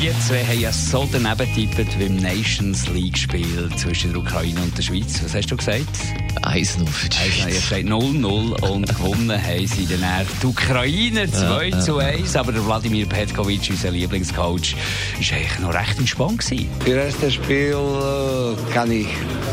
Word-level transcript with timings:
Wir 0.00 0.12
zwei 0.18 0.44
haben 0.44 0.60
ja 0.60 0.72
so 0.72 1.08
daneben 1.10 1.48
getippt 1.54 1.98
wie 2.00 2.06
im 2.06 2.16
Nations 2.16 2.88
League-Spiel 2.88 3.70
zwischen 3.76 4.12
der 4.12 4.22
Ukraine 4.22 4.60
und 4.60 4.76
der 4.76 4.82
Schweiz. 4.82 5.22
Was 5.22 5.36
hast 5.36 5.52
du 5.52 5.56
gesagt? 5.56 5.86
1-0 6.42 6.86
für 6.88 7.08
die 7.08 7.16
Schweiz. 7.16 7.54
ihr 7.54 7.60
steht 7.60 7.86
0-0 7.86 8.70
und 8.70 8.88
gewonnen 8.88 9.40
haben 9.40 9.66
sie 9.68 9.86
dann 9.86 10.26
die 10.42 10.46
Ukrainer 10.46 11.30
2 11.30 11.70
zu 11.80 11.98
1. 11.98 12.34
Aber 12.34 12.50
der 12.50 12.66
Wladimir 12.66 13.06
Petkovic, 13.06 13.68
unser 13.70 13.92
Lieblingscoach, 13.92 14.74
war 14.74 15.36
eigentlich 15.36 15.58
noch 15.60 15.72
recht 15.72 15.98
entspannt. 15.98 16.38
Gewesen. 16.38 16.68
Das 16.80 16.88
erste 16.88 17.30
Spiel 17.30 17.76
äh, 17.76 18.72
kann 18.74 18.90
ich 18.90 19.06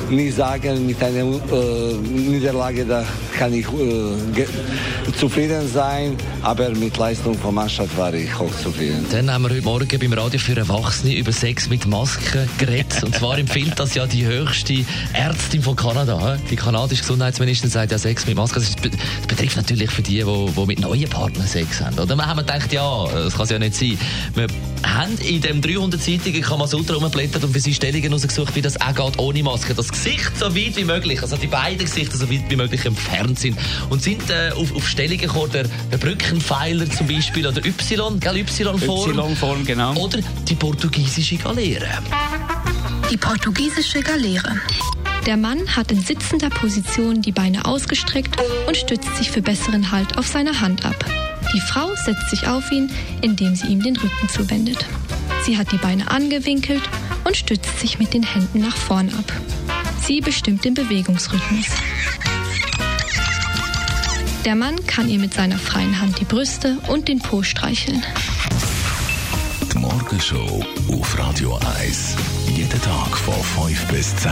nicht 0.10 0.36
sagen, 0.36 0.88
mit 0.88 1.02
einer 1.04 1.20
äh, 1.22 1.94
Niederlage 1.98 2.86
da 2.86 3.06
kann 3.42 3.54
ich 3.56 3.66
äh, 3.74 5.12
zufrieden 5.18 5.68
sein, 5.68 6.16
aber 6.44 6.70
mit 6.76 6.96
Leistung 6.96 7.36
von 7.40 7.56
Mannschaft 7.56 7.98
war 7.98 8.14
ich 8.14 8.32
auch 8.36 8.56
zufrieden. 8.62 9.04
Dann 9.10 9.34
haben 9.34 9.42
wir 9.42 9.50
heute 9.50 9.64
Morgen 9.64 10.00
beim 10.00 10.14
Radio 10.14 10.40
für 10.40 10.56
Erwachsene 10.56 11.16
über 11.16 11.32
Sex 11.32 11.68
mit 11.68 11.88
Masken 11.88 12.48
geredet. 12.60 13.04
Und 13.04 13.16
zwar 13.16 13.40
empfiehlt 13.40 13.80
das 13.80 13.96
ja 13.96 14.06
die 14.06 14.28
höchste 14.28 14.86
Ärztin 15.14 15.64
von 15.64 15.76
Kanada. 15.76 16.38
Die 16.52 16.56
kanadische 16.56 17.02
Gesundheitsministerin 17.02 17.72
sagt 17.72 17.92
ja 17.92 17.98
Sex 17.98 18.28
mit 18.28 18.36
Masken. 18.36 18.60
Das 18.60 18.76
betrifft 19.28 19.58
natürlich 19.58 19.90
für 19.90 20.04
die, 20.04 20.24
die, 20.24 20.66
mit 20.68 20.80
neuen 20.80 21.10
Partnern 21.10 21.48
Sex 21.48 21.82
haben. 21.82 21.98
Oder 21.98 22.16
wir 22.16 22.28
haben 22.28 22.38
gedacht, 22.38 22.72
ja, 22.72 23.08
das 23.12 23.34
kann 23.34 23.46
es 23.46 23.50
ja 23.50 23.58
nicht 23.58 23.74
sein. 23.74 23.98
Wir 24.36 24.46
haben 24.86 25.18
in 25.20 25.42
dem 25.42 25.62
300-seitigen 25.62 26.42
Kamasutra 26.42 26.96
rumgeblättert 26.96 27.44
und 27.44 27.54
für 27.54 27.60
sie 27.60 27.74
Stellungen 27.74 28.14
rausgesucht, 28.14 28.56
wie 28.56 28.62
das 28.62 28.80
auch 28.80 28.96
geht 28.96 29.20
ohne 29.20 29.44
Maske. 29.44 29.74
Das 29.74 29.90
Gesicht 29.90 30.38
so 30.38 30.56
weit 30.56 30.76
wie 30.76 30.84
möglich, 30.84 31.22
also 31.22 31.38
die 31.38 31.48
beiden 31.48 31.80
Gesichter 31.80 32.18
so 32.18 32.30
weit 32.30 32.50
wie 32.50 32.56
möglich 32.56 32.86
entfernt 32.86 33.40
sind. 33.40 33.58
Und 33.90 34.02
sind 34.02 34.30
äh, 34.30 34.52
auf, 34.56 34.76
auf 34.76 34.88
Stellungen 34.88 35.20
gekommen, 35.20 35.52
der, 35.52 35.66
der 35.92 35.98
Brückenpfeiler 35.98 36.90
zum 36.90 37.08
Beispiel 37.08 37.48
oder 37.48 37.66
Y, 37.66 38.20
gell, 38.20 38.38
Y-Form. 38.38 39.20
Y-Form, 39.32 39.66
genau. 39.66 39.96
Oder 39.96 40.20
die 40.48 40.56
portugiesische 40.56 41.38
Galeere. 41.38 41.88
Die 43.12 43.18
portugiesische 43.18 44.02
Galeere. 44.02 44.56
Der 45.26 45.38
Mann 45.38 45.76
hat 45.76 45.92
in 45.92 46.02
sitzender 46.02 46.50
Position 46.50 47.22
die 47.22 47.32
Beine 47.32 47.66
ausgestreckt 47.66 48.36
und 48.68 48.76
stützt 48.76 49.16
sich 49.18 49.30
für 49.30 49.42
besseren 49.42 49.92
Halt 49.92 50.18
auf 50.18 50.28
seine 50.28 50.62
Hand 50.62 50.84
ab. 50.84 51.06
Die 51.54 51.60
Frau 51.60 51.94
setzt 51.96 52.30
sich 52.30 52.48
auf 52.48 52.72
ihn, 52.72 52.90
indem 53.22 53.56
sie 53.56 53.68
ihm 53.68 53.82
den 53.82 53.98
Rücken 53.98 54.30
zuwendet. 54.30 54.86
Sie 55.44 55.58
hat 55.58 55.72
die 55.72 55.78
Beine 55.78 56.10
angewinkelt 56.10 56.82
und 57.24 57.36
stützt 57.36 57.80
sich 57.80 58.00
mit 58.00 58.14
den 58.14 58.24
Händen 58.24 58.60
nach 58.60 58.76
vorn 58.76 59.10
ab. 59.10 59.32
Sie 60.02 60.22
bestimmt 60.22 60.66
den 60.66 60.74
Bewegungsrhythmus. 60.74 61.68
Der 64.46 64.56
Mann 64.56 64.76
kann 64.88 65.08
ihr 65.08 65.20
mit 65.20 65.34
seiner 65.34 65.58
freien 65.58 66.02
Hand 66.02 66.20
die 66.20 66.26
Brüste 66.26 66.78
und 66.88 67.08
den 67.08 67.20
Po 67.20 67.44
streicheln. 67.44 68.04
Die 69.72 69.78
Morgenshow 69.78 70.66
auf 70.92 71.20
Radio 71.20 71.60
1. 71.80 72.16
Jeden 72.48 72.82
Tag 72.82 73.18
von 73.18 73.68
5 73.68 73.88
bis 73.88 74.16
10. 74.16 74.32